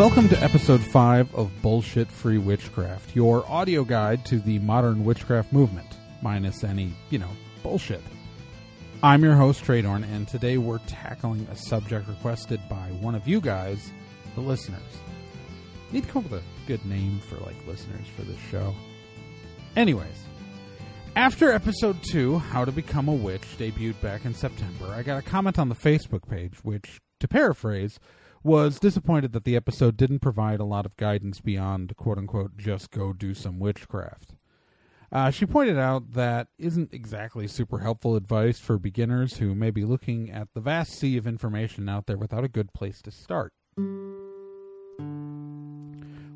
[0.00, 5.52] Welcome to episode 5 of Bullshit Free Witchcraft, your audio guide to the modern witchcraft
[5.52, 7.28] movement, minus any, you know,
[7.62, 8.00] bullshit.
[9.02, 13.42] I'm your host, Traegorn, and today we're tackling a subject requested by one of you
[13.42, 13.90] guys,
[14.36, 14.80] the listeners.
[15.92, 18.74] Need to come up with a good name for, like, listeners for this show.
[19.76, 20.24] Anyways,
[21.14, 25.22] after episode 2, How to Become a Witch, debuted back in September, I got a
[25.22, 28.00] comment on the Facebook page, which, to paraphrase,
[28.42, 32.90] was disappointed that the episode didn't provide a lot of guidance beyond quote unquote just
[32.90, 34.34] go do some witchcraft.
[35.12, 39.84] Uh, she pointed out that isn't exactly super helpful advice for beginners who may be
[39.84, 43.52] looking at the vast sea of information out there without a good place to start.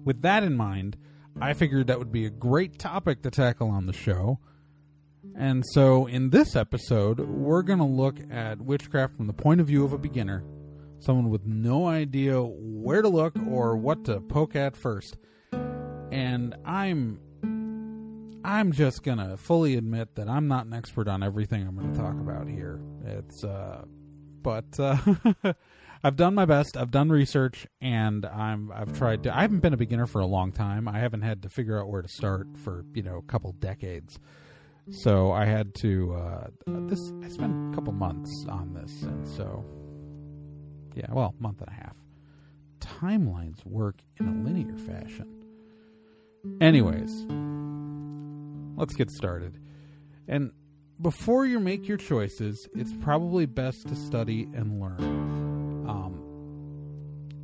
[0.04, 0.96] With that in mind,
[1.40, 4.40] I figured that would be a great topic to tackle on the show.
[5.36, 9.68] And so, in this episode, we're going to look at witchcraft from the point of
[9.68, 10.44] view of a beginner
[11.04, 15.16] someone with no idea where to look or what to poke at first.
[16.10, 17.20] And I'm
[18.44, 21.98] I'm just to fully admit that I'm not an expert on everything I'm going to
[21.98, 22.80] talk about here.
[23.04, 23.84] It's uh
[24.42, 24.96] but uh
[26.04, 26.76] I've done my best.
[26.76, 30.26] I've done research and I'm I've tried to I haven't been a beginner for a
[30.26, 30.88] long time.
[30.88, 34.18] I haven't had to figure out where to start for, you know, a couple decades.
[34.90, 39.64] So I had to uh this I spent a couple months on this and so
[40.94, 41.96] yeah, well, month and a half.
[42.80, 45.28] Timelines work in a linear fashion.
[46.60, 47.26] Anyways,
[48.76, 49.58] let's get started.
[50.28, 50.52] And
[51.00, 55.00] before you make your choices, it's probably best to study and learn.
[55.88, 56.20] Um,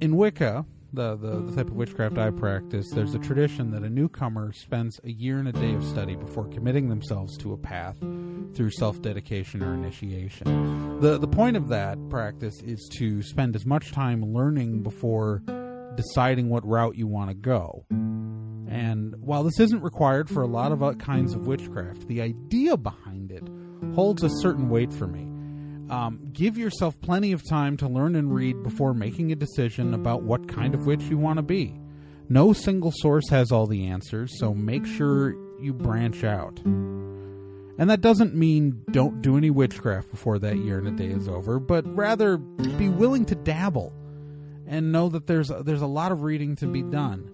[0.01, 3.91] in Wicca, the, the, the type of witchcraft I practice, there's a tradition that a
[3.91, 7.97] newcomer spends a year and a day of study before committing themselves to a path
[8.55, 11.01] through self dedication or initiation.
[11.01, 15.43] The, the point of that practice is to spend as much time learning before
[15.95, 17.85] deciding what route you want to go.
[17.91, 23.33] And while this isn't required for a lot of kinds of witchcraft, the idea behind
[23.33, 23.43] it
[23.95, 25.27] holds a certain weight for me.
[25.93, 30.23] Um, give yourself plenty of time to learn and read before making a decision about
[30.23, 31.81] what kind of witch you want to be.
[32.29, 36.61] No single source has all the answers, so make sure you branch out.
[37.81, 41.27] And that doesn't mean don't do any witchcraft before that year and a day is
[41.27, 43.93] over, but rather be willing to dabble
[44.69, 47.33] and know that there's there's a lot of reading to be done.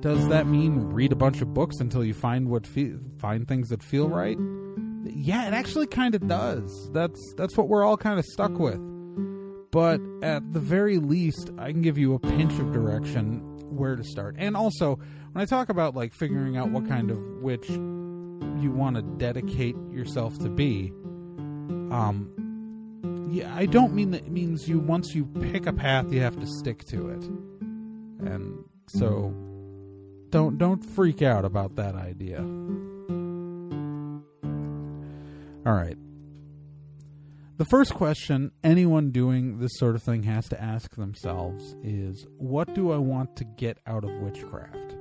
[0.00, 3.70] Does that mean read a bunch of books until you find what fe- find things
[3.70, 4.38] that feel right?
[5.04, 6.90] yeah, it actually kind of does.
[6.92, 8.80] That's that's what we're all kind of stuck with.
[9.70, 13.40] But at the very least, I can give you a pinch of direction
[13.76, 14.36] where to start.
[14.38, 14.98] And also,
[15.32, 17.68] when I talk about like figuring out what kind of witch
[18.62, 20.92] you want to dedicate yourself to be,
[21.90, 22.30] um,
[23.30, 26.46] yeah, I don't mean that means you once you pick a path, you have to
[26.46, 27.24] stick to it.
[28.26, 29.34] And so,
[30.30, 32.38] don't don't freak out about that idea.
[35.66, 35.96] All right.
[37.58, 42.72] The first question anyone doing this sort of thing has to ask themselves is what
[42.74, 44.97] do I want to get out of witchcraft?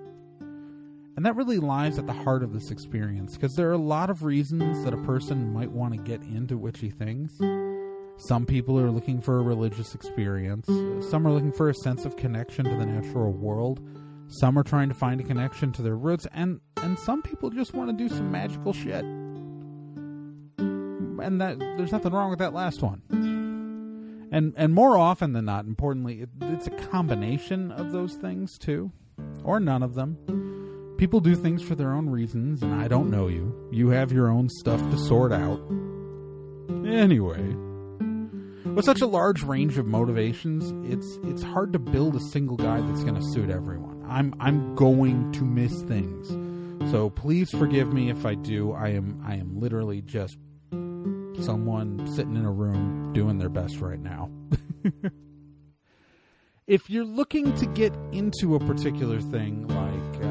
[1.17, 4.11] And that really lies at the heart of this experience because there are a lot
[4.11, 7.35] of reasons that a person might want to get into witchy things.
[8.17, 10.67] Some people are looking for a religious experience,
[11.09, 13.81] some are looking for a sense of connection to the natural world,
[14.27, 17.73] some are trying to find a connection to their roots, and, and some people just
[17.73, 19.03] want to do some magical shit
[21.27, 23.01] and that there's nothing wrong with that last one.
[24.31, 28.91] And and more often than not, importantly, it, it's a combination of those things too,
[29.43, 30.46] or none of them.
[30.97, 33.53] People do things for their own reasons, and I don't know you.
[33.71, 35.61] You have your own stuff to sort out.
[36.87, 37.43] Anyway,
[38.73, 42.87] with such a large range of motivations, it's it's hard to build a single guide
[42.89, 44.03] that's going to suit everyone.
[44.09, 46.29] I'm I'm going to miss things.
[46.91, 48.71] So please forgive me if I do.
[48.71, 50.37] I am I am literally just
[51.43, 54.31] someone sitting in a room doing their best right now.
[56.67, 60.26] if you're looking to get into a particular thing like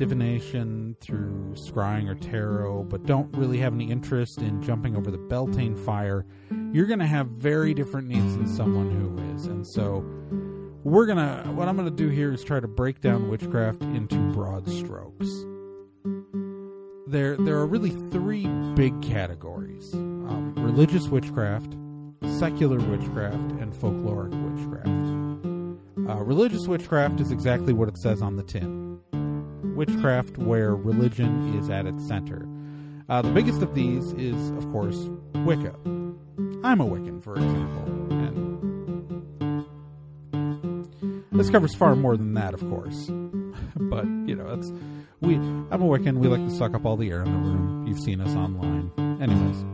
[0.00, 5.18] divination through scrying or tarot, but don't really have any interest in jumping over the
[5.18, 6.24] Beltane fire,
[6.72, 9.44] you're going to have very different needs than someone who is.
[9.44, 10.02] And so,
[10.84, 13.82] we're going to, what I'm going to do here is try to break down witchcraft
[13.82, 15.28] into broad strokes.
[17.06, 21.76] There, there are really three big categories um, religious witchcraft,
[22.38, 26.08] secular witchcraft, and folkloric witchcraft.
[26.08, 28.89] Uh, religious witchcraft is exactly what it says on the tin
[29.74, 32.46] witchcraft where religion is at its center.
[33.08, 35.74] Uh, the biggest of these is, of course, Wicca.
[36.62, 37.82] I'm a Wiccan, for example.
[41.02, 43.06] And This covers far more than that, of course.
[43.76, 44.60] but you know,
[45.20, 45.34] we.
[45.34, 46.18] I'm a Wiccan.
[46.18, 47.86] We like to suck up all the air in the room.
[47.86, 49.64] You've seen us online, anyways.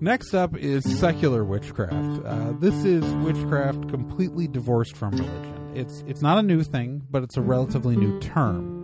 [0.00, 2.24] Next up is secular witchcraft.
[2.24, 5.72] Uh, this is witchcraft completely divorced from religion.
[5.74, 8.77] It's it's not a new thing, but it's a relatively new term.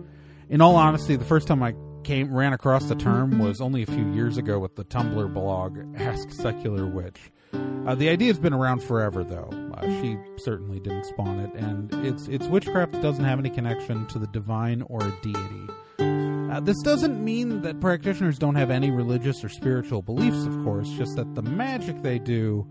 [0.47, 3.87] In all honesty, the first time I came ran across the term was only a
[3.87, 7.31] few years ago with the Tumblr blog Ask Secular Witch.
[7.53, 9.49] Uh, the idea has been around forever, though.
[9.73, 14.05] Uh, she certainly didn't spawn it, and it's it's witchcraft that doesn't have any connection
[14.07, 16.51] to the divine or a deity.
[16.51, 20.89] Uh, this doesn't mean that practitioners don't have any religious or spiritual beliefs, of course.
[20.91, 22.67] Just that the magic they do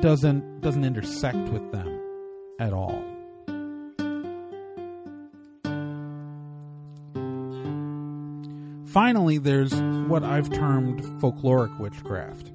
[0.00, 2.00] doesn't doesn't intersect with them
[2.58, 3.11] at all.
[8.92, 9.74] Finally, there's
[10.08, 12.52] what I've termed folkloric witchcraft.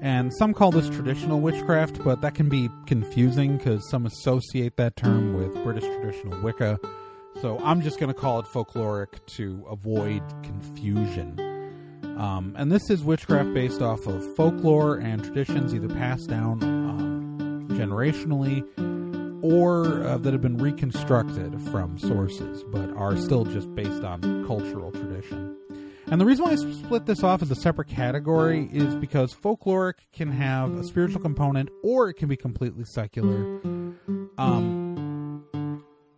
[0.00, 4.96] And some call this traditional witchcraft, but that can be confusing because some associate that
[4.96, 6.78] term with British traditional Wicca
[7.40, 11.38] so I'm just going to call it folkloric to avoid confusion.
[12.18, 17.68] Um, and this is witchcraft based off of folklore and traditions either passed down um,
[17.70, 18.66] generationally
[19.42, 24.90] or uh, that have been reconstructed from sources but are still just based on cultural
[24.92, 25.56] tradition.
[26.10, 29.94] And the reason why I split this off as a separate category is because folkloric
[30.12, 33.60] can have a spiritual component or it can be completely secular.
[34.38, 35.44] Um,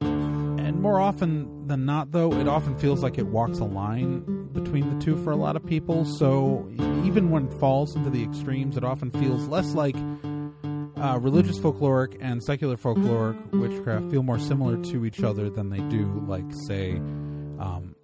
[0.01, 4.97] and more often than not, though, it often feels like it walks a line between
[4.97, 6.05] the two for a lot of people.
[6.05, 6.69] So
[7.05, 9.97] even when it falls into the extremes, it often feels less like
[11.01, 15.81] uh, religious folkloric and secular folkloric witchcraft feel more similar to each other than they
[15.89, 16.93] do, like, say,
[17.59, 17.95] um,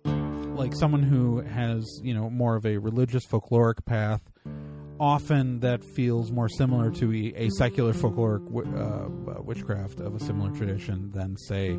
[0.57, 4.23] like someone who has, you know, more of a religious folkloric path.
[4.99, 10.51] Often that feels more similar to a, a secular folkloric uh, witchcraft of a similar
[10.57, 11.73] tradition than, say,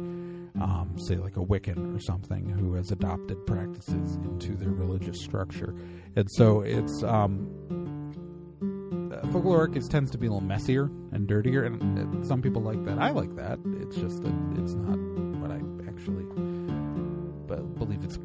[0.62, 5.74] um, say like a Wiccan or something who has adopted practices into their religious structure,
[6.16, 7.48] and so it's um,
[9.30, 12.62] uh, folkloric is tends to be a little messier and dirtier, and, and some people
[12.62, 13.00] like that.
[13.00, 13.60] I like that.
[13.82, 14.98] It's just that it's not
[15.40, 16.26] what I actually
[17.48, 18.04] but believe.
[18.04, 18.18] It's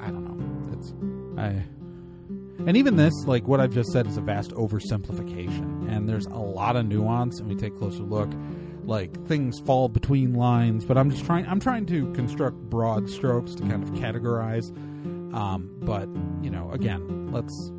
[0.00, 0.72] I don't know.
[0.72, 0.94] It's
[1.38, 1.64] I.
[2.66, 6.38] And even this, like what I've just said, is a vast oversimplification, and there's a
[6.38, 7.38] lot of nuance.
[7.38, 8.30] And we take a closer look
[8.84, 13.54] like things fall between lines but i'm just trying i'm trying to construct broad strokes
[13.54, 14.70] to kind of categorize
[15.34, 16.08] um, but
[16.42, 17.70] you know again let's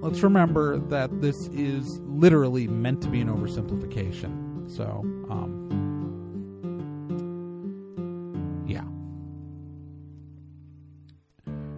[0.00, 4.70] let's remember that this is literally meant to be an oversimplification.
[4.74, 5.00] So
[5.30, 5.68] um,
[8.66, 8.84] yeah.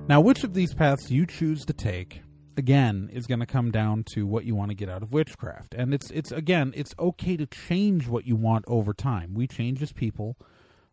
[0.09, 2.23] Now which of these paths you choose to take
[2.57, 5.75] again is going to come down to what you want to get out of witchcraft.
[5.75, 9.35] And it's it's again it's okay to change what you want over time.
[9.35, 10.37] We change as people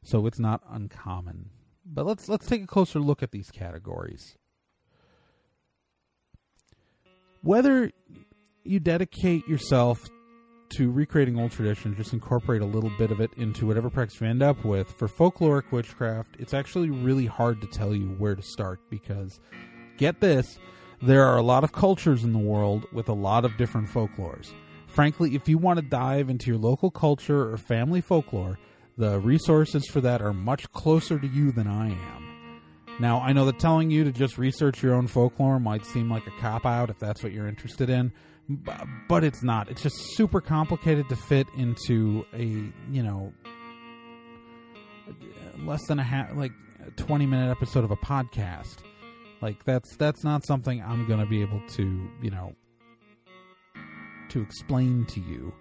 [0.03, 1.49] so it's not uncommon.
[1.85, 4.37] But let's let's take a closer look at these categories
[7.41, 7.91] whether
[8.63, 10.07] you dedicate yourself
[10.69, 14.27] to recreating old traditions, just incorporate a little bit of it into whatever practice you
[14.27, 14.91] end up with.
[14.91, 19.39] For folkloric witchcraft, it's actually really hard to tell you where to start because,
[19.97, 20.59] get this,
[21.01, 24.51] there are a lot of cultures in the world with a lot of different folklores.
[24.87, 28.59] Frankly, if you want to dive into your local culture or family folklore,
[28.97, 32.28] the resources for that are much closer to you than I am.
[32.99, 36.27] Now, I know that telling you to just research your own folklore might seem like
[36.27, 38.11] a cop out if that's what you're interested in,
[39.07, 39.69] but it's not.
[39.69, 42.43] It's just super complicated to fit into a,
[42.91, 43.31] you know,
[45.59, 46.51] less than a half, like
[46.85, 48.77] a 20 minute episode of a podcast.
[49.41, 52.53] Like that's that's not something I'm going to be able to, you know,
[54.29, 55.53] to explain to you.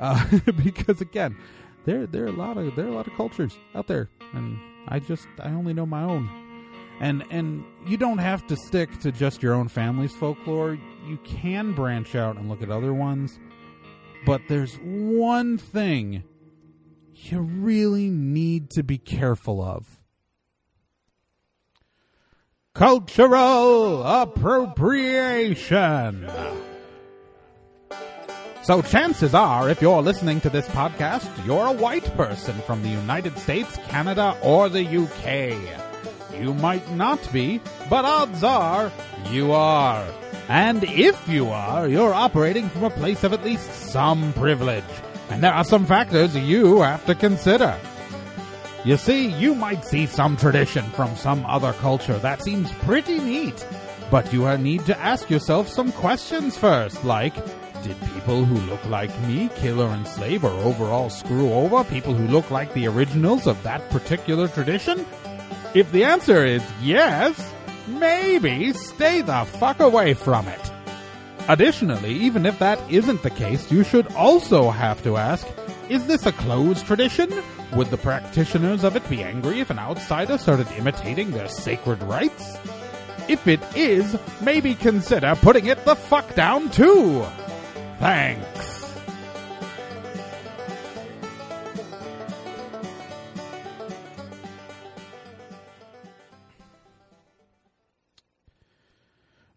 [0.00, 1.36] Uh, because again,
[1.84, 4.58] there there are a lot of there are a lot of cultures out there and
[4.88, 6.43] I just I only know my own.
[7.00, 10.78] And and you don't have to stick to just your own family's folklore.
[11.06, 13.38] You can branch out and look at other ones.
[14.24, 16.22] But there's one thing
[17.14, 20.00] you really need to be careful of
[22.74, 26.28] cultural appropriation.
[28.62, 32.88] So, chances are, if you're listening to this podcast, you're a white person from the
[32.88, 35.93] United States, Canada, or the UK.
[36.40, 38.90] You might not be, but odds are
[39.30, 40.06] you are.
[40.48, 44.84] And if you are, you're operating from a place of at least some privilege.
[45.30, 47.78] And there are some factors you have to consider.
[48.84, 53.66] You see, you might see some tradition from some other culture that seems pretty neat,
[54.10, 57.34] but you need to ask yourself some questions first, like,
[57.82, 62.28] Did people who look like me kill or enslave or overall screw over people who
[62.28, 65.06] look like the originals of that particular tradition?
[65.74, 67.52] If the answer is yes,
[67.88, 70.70] maybe stay the fuck away from it.
[71.48, 75.46] Additionally, even if that isn't the case, you should also have to ask
[75.90, 77.30] is this a closed tradition?
[77.74, 82.56] Would the practitioners of it be angry if an outsider started imitating their sacred rites?
[83.28, 87.26] If it is, maybe consider putting it the fuck down too.
[87.98, 88.53] Thanks.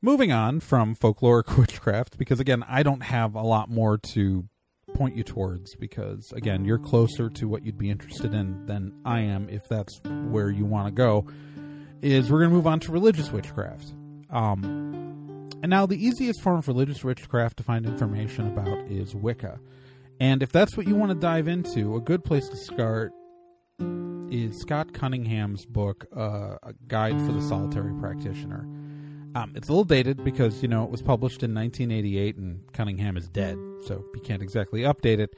[0.07, 4.45] Moving on from folkloric witchcraft, because again, I don't have a lot more to
[4.93, 9.19] point you towards, because again, you're closer to what you'd be interested in than I
[9.19, 9.99] am if that's
[10.29, 11.27] where you want to go.
[12.01, 13.93] Is we're going to move on to religious witchcraft.
[14.29, 19.59] Um, and now, the easiest form of religious witchcraft to find information about is Wicca.
[20.21, 23.11] And if that's what you want to dive into, a good place to start
[24.31, 28.65] is Scott Cunningham's book, uh, A Guide for the Solitary Practitioner.
[29.35, 33.17] Um, it's a little dated because, you know, it was published in 1988 and Cunningham
[33.17, 35.35] is dead, so you can't exactly update it.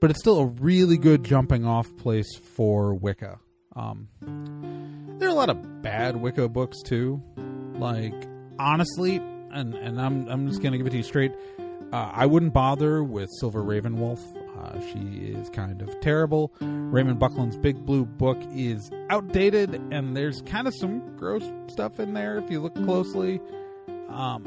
[0.00, 3.38] But it's still a really good jumping off place for Wicca.
[3.76, 4.08] Um,
[5.18, 7.22] there are a lot of bad Wicca books, too.
[7.74, 8.14] Like,
[8.58, 11.32] honestly, and, and I'm, I'm just going to give it to you straight,
[11.92, 14.20] uh, I wouldn't bother with Silver Ravenwolf.
[14.64, 16.52] Uh, she is kind of terrible.
[16.60, 22.14] Raymond Buckland's Big Blue Book is outdated, and there's kind of some gross stuff in
[22.14, 23.40] there if you look closely.
[24.08, 24.46] Um,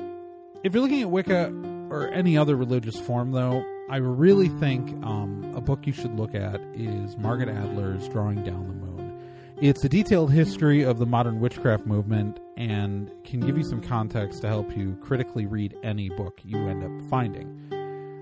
[0.64, 1.54] if you're looking at Wicca
[1.90, 6.34] or any other religious form, though, I really think um, a book you should look
[6.34, 9.20] at is Margot Adler's Drawing Down the Moon.
[9.62, 14.42] It's a detailed history of the modern witchcraft movement and can give you some context
[14.42, 17.77] to help you critically read any book you end up finding.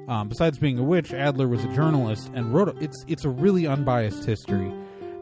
[0.08, 2.70] Um, besides being a witch, Adler was a journalist and wrote.
[2.70, 4.72] A, it's it's a really unbiased history,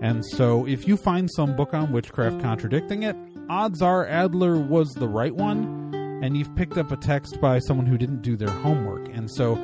[0.01, 3.15] and so if you find some book on witchcraft contradicting it,
[3.49, 7.85] odds are Adler was the right one, and you've picked up a text by someone
[7.85, 9.07] who didn't do their homework.
[9.13, 9.55] And so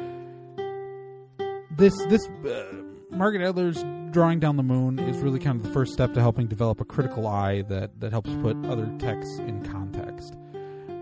[1.78, 2.64] this this uh,
[3.12, 6.48] Margot Adler's drawing down the moon is really kind of the first step to helping
[6.48, 10.36] develop a critical eye that that helps put other texts in context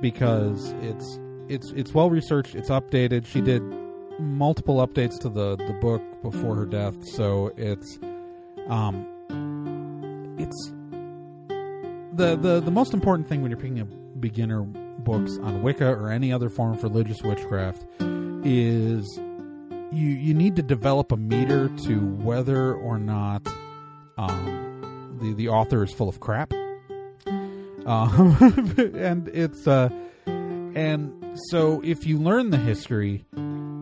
[0.02, 1.20] because it's
[1.50, 3.26] it's it's well researched, it's updated.
[3.26, 3.62] She did
[4.20, 8.00] multiple updates to the the book before her death, so it's
[8.70, 9.06] um
[10.38, 10.72] it's
[12.14, 13.88] the the the most important thing when you're picking up
[14.20, 17.86] beginner books on Wicca or any other form of religious witchcraft
[18.44, 19.20] is
[19.92, 23.48] you you need to develop a meter to whether or not
[24.18, 26.54] um, the the author is full of crap.
[27.86, 28.36] Um,
[28.96, 29.90] and it's uh,
[30.26, 33.26] and so if you learn the history,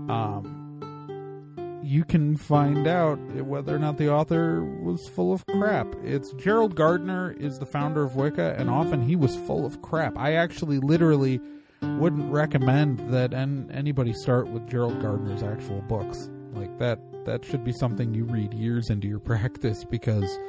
[0.10, 5.88] um, you can find out whether or not the author was full of crap.
[6.04, 10.18] It's Gerald Gardner is the founder of Wicca, and often he was full of crap.
[10.18, 11.40] I actually literally
[11.82, 16.30] wouldn't recommend that en- anybody start with Gerald Gardner's actual books.
[16.54, 20.40] Like that, that should be something you read years into your practice because,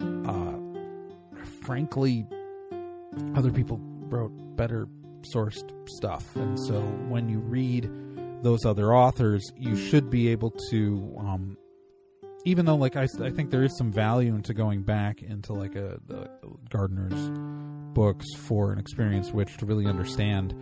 [0.00, 0.54] uh,
[1.62, 2.26] frankly,
[3.34, 4.86] other people wrote better
[5.22, 7.90] sourced stuff, and so when you read
[8.42, 11.56] those other authors, you should be able to, um,
[12.44, 15.74] even though like I, I think there is some value into going back into like
[15.74, 16.28] a, a
[16.68, 17.30] Gardner's
[17.94, 20.54] books for an experienced witch to really understand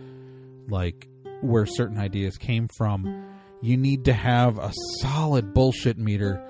[0.69, 1.07] like
[1.41, 3.25] where certain ideas came from.
[3.61, 6.43] You need to have a solid bullshit meter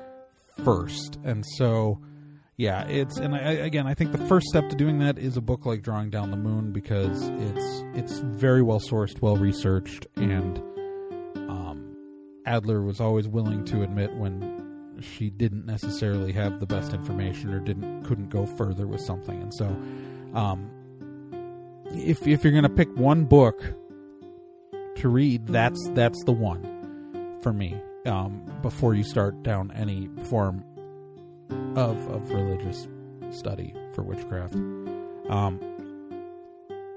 [0.63, 1.99] first, and so
[2.57, 5.41] yeah, it's and I, again, I think the first step to doing that is a
[5.41, 10.61] book like Drawing Down the Moon because it's it's very well sourced, well researched, and
[12.45, 17.59] Adler was always willing to admit when she didn't necessarily have the best information or
[17.59, 19.65] didn't couldn't go further with something, and so
[20.33, 20.69] um,
[21.91, 23.61] if if you're going to pick one book
[24.97, 27.79] to read, that's that's the one for me.
[28.05, 30.63] Um, before you start down any form
[31.75, 32.87] of of religious
[33.31, 34.55] study for witchcraft.
[35.29, 35.59] Um,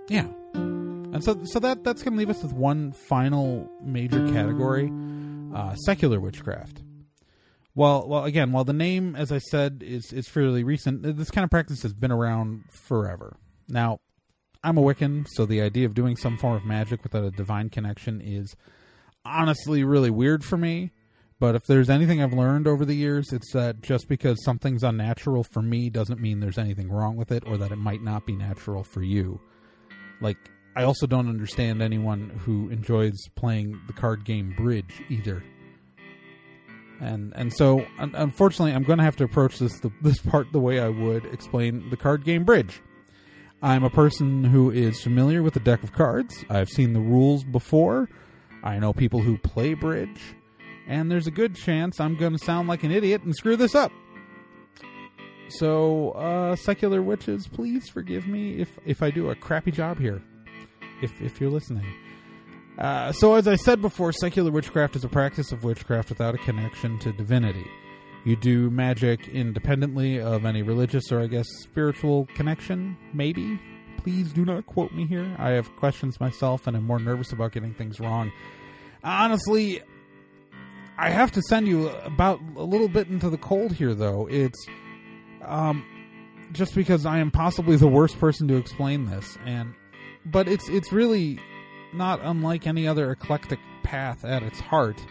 [0.08, 4.90] yeah, and so so that that's going to leave us with one final major category:
[5.54, 6.82] uh, secular witchcraft.
[7.74, 11.44] Well, well, again, while the name, as I said, is is fairly recent, this kind
[11.44, 13.36] of practice has been around forever.
[13.68, 14.00] Now,
[14.64, 17.70] I'm a Wiccan, so the idea of doing some form of magic without a divine
[17.70, 18.56] connection is
[19.24, 20.90] honestly really weird for me.
[21.40, 25.44] But if there's anything I've learned over the years, it's that just because something's unnatural
[25.44, 28.34] for me doesn't mean there's anything wrong with it or that it might not be
[28.34, 29.40] natural for you.
[30.20, 30.38] Like,
[30.76, 35.42] I also don't understand anyone who enjoys playing the card game Bridge either.
[37.00, 40.52] And and so un- unfortunately, I'm going to have to approach this the, this part
[40.52, 42.80] the way I would explain the card game Bridge.
[43.60, 46.44] I'm a person who is familiar with the deck of cards.
[46.48, 48.08] I've seen the rules before.
[48.62, 50.20] I know people who play Bridge,
[50.86, 53.74] and there's a good chance I'm going to sound like an idiot and screw this
[53.74, 53.90] up.
[55.48, 60.22] So, uh, secular witches, please forgive me if if I do a crappy job here.
[61.02, 61.86] If if you're listening.
[62.78, 66.38] Uh, so, as I said before, secular witchcraft is a practice of witchcraft without a
[66.38, 67.66] connection to divinity.
[68.24, 73.58] You do magic independently of any religious or, I guess, spiritual connection, maybe.
[73.96, 75.34] Please do not quote me here.
[75.38, 78.30] I have questions myself and I'm more nervous about getting things wrong.
[79.02, 79.80] Honestly,
[80.98, 84.26] I have to send you about a little bit into the cold here, though.
[84.28, 84.66] It's
[85.44, 85.84] um,
[86.52, 89.74] just because I am possibly the worst person to explain this, and
[90.30, 91.38] but it's it's really
[91.92, 95.04] not unlike any other eclectic path at its heart.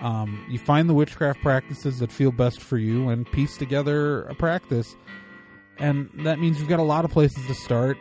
[0.00, 4.34] Um, you find the witchcraft practices that feel best for you and piece together a
[4.34, 4.94] practice.
[5.78, 7.96] And that means you've got a lot of places to start.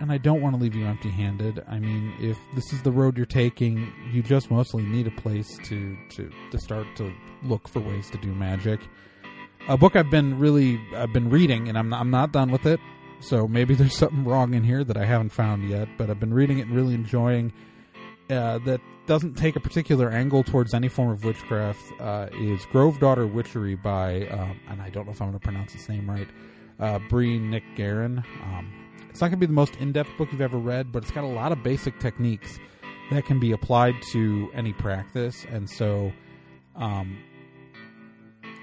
[0.00, 1.64] And I don't want to leave you empty handed.
[1.68, 5.58] I mean, if this is the road you're taking, you just mostly need a place
[5.64, 8.80] to, to, to start to look for ways to do magic.
[9.68, 12.80] A book I've been really I've been reading, and I'm I'm not done with it.
[13.20, 15.88] So maybe there's something wrong in here that I haven't found yet.
[15.96, 17.52] But I've been reading it and really enjoying.
[18.30, 23.00] Uh, that doesn't take a particular angle towards any form of witchcraft uh, is Grove
[23.00, 26.10] Daughter Witchery by, um, and I don't know if I'm going to pronounce his name
[26.10, 26.28] right,
[26.78, 28.22] uh, Bree Nick Guerin.
[28.44, 28.70] Um,
[29.08, 31.10] it's not going to be the most in depth book you've ever read, but it's
[31.10, 32.58] got a lot of basic techniques
[33.10, 35.46] that can be applied to any practice.
[35.50, 36.12] And so,
[36.76, 37.18] um,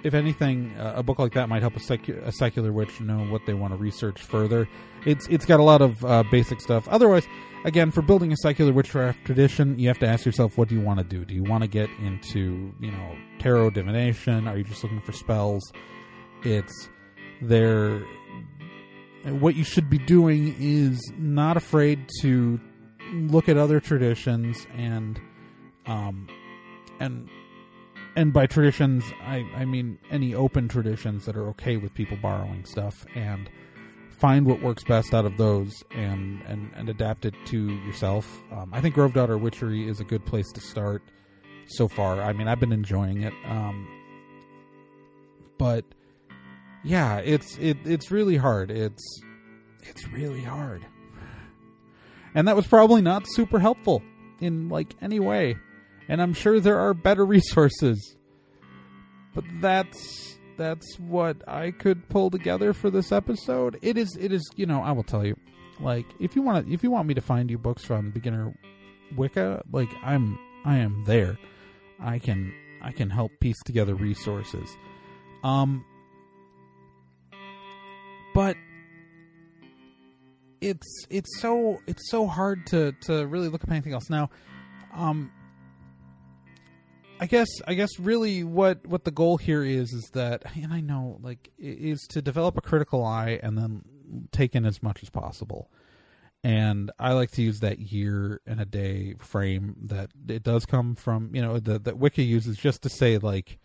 [0.06, 3.26] if anything, uh, a book like that might help a, secu- a, secular witch know
[3.26, 4.70] what they want to research further.
[5.04, 6.88] It's it's got a lot of uh, basic stuff.
[6.90, 7.28] Otherwise,
[7.66, 10.82] again, for building a secular witchcraft tradition, you have to ask yourself, what do you
[10.82, 11.26] want to do?
[11.26, 14.48] Do you want to get into you know tarot divination?
[14.48, 15.74] Are you just looking for spells?
[16.44, 16.88] It's
[17.42, 18.00] there.
[19.24, 22.60] What you should be doing is not afraid to
[23.12, 25.20] look at other traditions and
[25.88, 26.28] um
[27.00, 27.28] and
[28.16, 32.66] and by traditions, I, I mean any open traditions that are okay with people borrowing
[32.66, 33.50] stuff and
[34.10, 38.42] find what works best out of those and, and, and adapt it to yourself.
[38.52, 41.04] Um, I think Grove Daughter Witchery is a good place to start
[41.68, 42.22] so far.
[42.22, 43.34] I mean, I've been enjoying it.
[43.46, 43.88] Um,
[45.58, 45.84] but
[46.84, 48.72] yeah, it's it it's really hard.
[48.72, 49.04] It's
[49.84, 50.86] it's really hard.
[52.34, 54.04] And that was probably not super helpful
[54.40, 55.56] in like any way
[56.08, 58.16] and I'm sure there are better resources.
[59.34, 63.78] But that's that's what I could pull together for this episode.
[63.82, 65.36] It is it is, you know, I will tell you.
[65.80, 68.58] Like if you want to, if you want me to find you books from beginner
[69.18, 71.38] Wicca, like I'm I am there.
[72.00, 74.70] I can I can help piece together resources.
[75.44, 75.84] Um
[78.34, 78.56] but
[80.62, 84.30] it's it's so it's so hard to to really look up anything else now
[84.94, 85.32] um
[87.20, 90.82] I guess I guess really what what the goal here is is that and I
[90.82, 93.84] know like is to develop a critical eye and then
[94.32, 95.70] take in as much as possible.
[96.44, 100.94] And I like to use that year and a day frame that it does come
[100.94, 103.60] from, you know, that that Wicca uses just to say like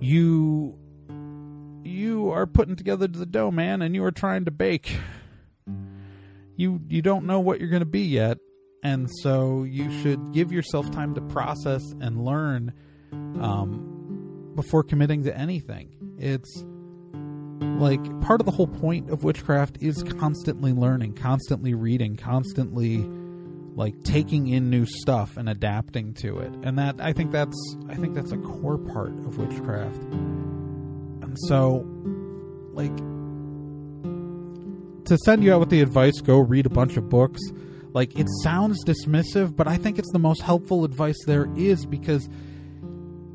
[0.00, 0.76] you
[1.84, 4.96] you are putting together the dough, man, and you are trying to bake.
[6.56, 8.38] You you don't know what you're going to be yet,
[8.84, 12.72] and so you should give yourself time to process and learn
[13.40, 15.88] um, before committing to anything.
[16.18, 16.62] It's
[17.80, 22.98] like part of the whole point of witchcraft is constantly learning, constantly reading, constantly
[23.74, 26.52] like taking in new stuff and adapting to it.
[26.62, 27.56] And that I think that's
[27.88, 30.02] I think that's a core part of witchcraft.
[31.22, 31.86] And so
[32.74, 32.94] like
[35.06, 37.40] to send you out with the advice, go read a bunch of books
[37.94, 42.28] like it sounds dismissive, but I think it's the most helpful advice there is because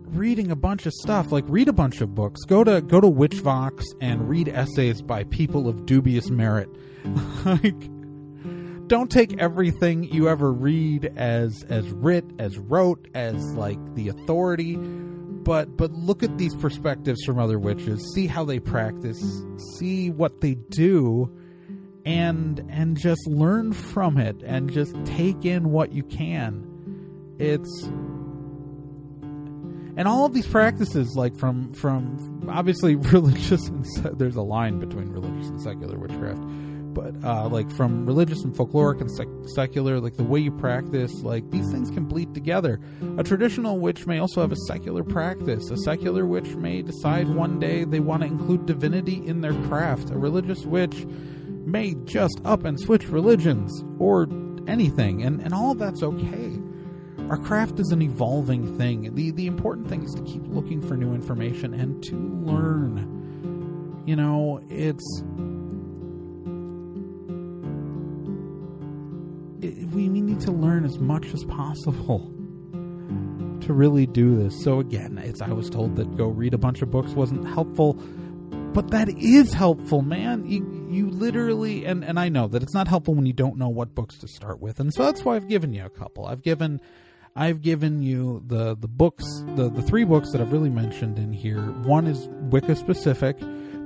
[0.07, 2.41] reading a bunch of stuff, like read a bunch of books.
[2.43, 6.69] Go to go to Witchvox and read essays by people of dubious merit.
[7.45, 7.89] like
[8.87, 14.75] don't take everything you ever read as as writ, as wrote, as like the authority,
[14.75, 19.23] but but look at these perspectives from other witches, see how they practice,
[19.77, 21.33] see what they do
[22.09, 26.65] and and just learn from it and just take in what you can
[27.37, 27.83] it's
[29.95, 33.85] and all of these practices like from from obviously religious and
[34.17, 36.41] there's a line between religious and secular witchcraft
[36.91, 41.13] but uh, like from religious and folkloric and sec- secular, like the way you practice,
[41.21, 42.79] like these things can bleed together.
[43.17, 45.69] A traditional witch may also have a secular practice.
[45.69, 50.09] A secular witch may decide one day they want to include divinity in their craft.
[50.09, 51.05] A religious witch
[51.65, 54.27] may just up and switch religions or
[54.67, 56.59] anything, and, and all that's okay.
[57.29, 59.13] Our craft is an evolving thing.
[59.13, 64.03] The the important thing is to keep looking for new information and to learn.
[64.07, 65.23] You know, it's
[69.61, 72.33] it, we need to learn as much as possible
[73.61, 74.63] to really do this.
[74.63, 78.01] So again, it's I was told that go read a bunch of books wasn't helpful,
[78.79, 80.45] but that is helpful, man.
[80.47, 83.67] You you literally and and I know that it's not helpful when you don't know
[83.67, 86.25] what books to start with, and so that's why I've given you a couple.
[86.25, 86.79] I've given
[87.35, 89.25] I've given you the the books,
[89.57, 91.59] the the three books that I've really mentioned in here.
[91.59, 93.37] One is Wicca specific,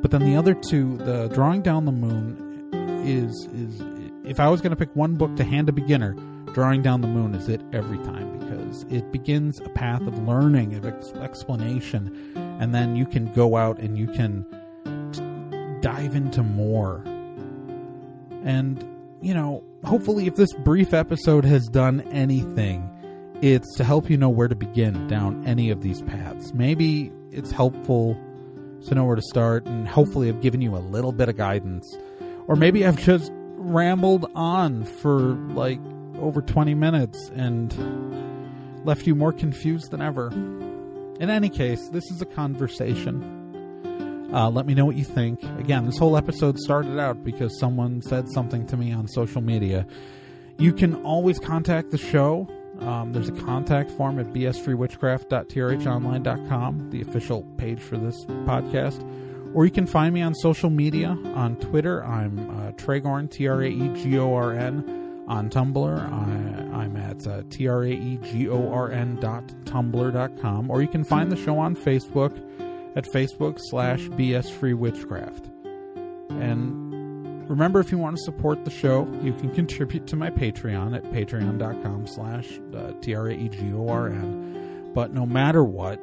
[0.04, 2.70] but then the other two, the Drawing Down the Moon,
[3.04, 3.82] is is
[4.30, 6.14] if I was going to pick one book to hand a beginner,
[6.54, 10.76] Drawing Down the Moon is it every time because it begins a path of learning,
[10.76, 14.46] of ex- explanation, and then you can go out and you can
[15.84, 17.04] dive into more.
[18.44, 18.84] And,
[19.22, 22.90] you know, hopefully, if this brief episode has done anything,
[23.42, 26.54] it's to help you know where to begin down any of these paths.
[26.54, 28.18] Maybe it's helpful
[28.88, 31.98] to know where to start, and hopefully, I've given you a little bit of guidance.
[32.48, 35.20] Or maybe I've just rambled on for
[35.54, 35.80] like
[36.20, 37.74] over 20 minutes and
[38.86, 40.28] left you more confused than ever.
[41.20, 43.33] In any case, this is a conversation.
[44.34, 45.44] Uh, let me know what you think.
[45.60, 49.86] Again, this whole episode started out because someone said something to me on social media.
[50.58, 52.50] You can always contact the show.
[52.80, 59.08] Um, there's a contact form at bsfreewitchcraft.trhonline.com, the official page for this podcast.
[59.54, 61.10] Or you can find me on social media.
[61.36, 65.00] On Twitter, I'm uh, Traegorn, T R A E G O R N.
[65.28, 66.24] On Tumblr, I,
[66.84, 70.70] am at uh, T-R-A-E-G-O-R-N dot tumblr dot com.
[70.70, 72.38] Or you can find the show on Facebook
[72.96, 75.50] at Facebook slash BS Free Witchcraft.
[76.30, 80.96] And remember, if you want to support the show, you can contribute to my Patreon
[80.96, 84.92] at patreon.com slash uh, T-R-A-E-G-O-R-N.
[84.94, 86.00] But no matter what,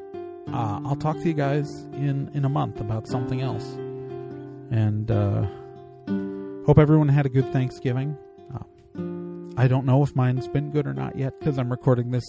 [0.49, 3.65] uh, I'll talk to you guys in, in a month about something else.
[4.71, 5.47] And uh,
[6.67, 8.17] hope everyone had a good Thanksgiving.
[8.53, 8.65] Uh,
[9.61, 12.25] I don't know if mine's been good or not yet because I'm recording this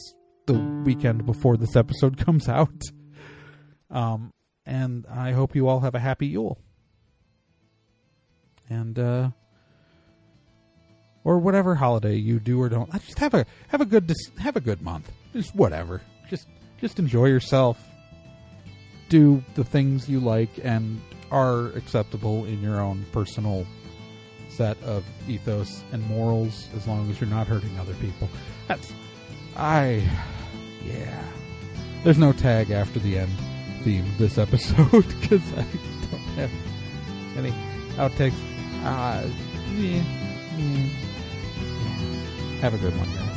[0.47, 0.53] the
[0.85, 2.81] weekend before this episode comes out.
[3.89, 4.31] Um,
[4.65, 6.57] and I hope you all have a happy Yule.
[8.69, 9.29] And uh
[11.23, 12.91] or whatever holiday you do or don't.
[12.91, 15.11] Just have a have a good have a good month.
[15.33, 16.01] Just whatever.
[16.29, 16.47] Just
[16.79, 17.79] just enjoy yourself.
[19.09, 23.65] Do the things you like and are acceptable in your own personal
[24.49, 28.29] set of ethos and morals as long as you're not hurting other people.
[28.67, 28.91] That's
[29.55, 30.03] I
[30.85, 31.23] yeah.
[32.03, 33.31] There's no tag after the end
[33.83, 35.65] theme this episode because I
[36.09, 36.51] don't have
[37.37, 37.51] any
[37.97, 38.33] outtakes.
[38.83, 39.27] Uh,
[39.75, 40.03] yeah,
[40.57, 40.89] yeah.
[42.61, 43.30] Have a good one, guys.